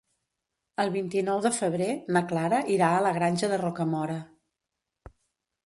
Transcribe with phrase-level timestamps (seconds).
[0.83, 4.19] El vint-i-nou de febrer na Clara irà a la Granja de Rocamora.